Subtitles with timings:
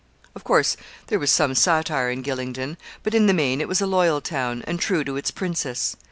[0.33, 0.77] Of course
[1.09, 4.63] there was some satire in Gylingden; but, in the main, it was a loyal town,
[4.65, 5.95] and true to its princess.